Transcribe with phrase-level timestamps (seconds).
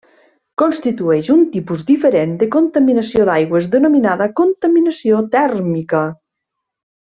[0.59, 6.05] Constitueix un tipus diferent de contaminació d'aigües denominada contaminació tèrmica.